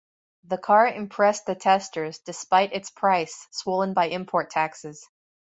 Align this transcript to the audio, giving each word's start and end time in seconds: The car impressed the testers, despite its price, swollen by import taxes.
The 0.45 0.57
car 0.57 0.87
impressed 0.87 1.45
the 1.45 1.53
testers, 1.53 2.17
despite 2.17 2.73
its 2.73 2.89
price, 2.89 3.47
swollen 3.51 3.93
by 3.93 4.07
import 4.07 4.49
taxes. 4.49 5.07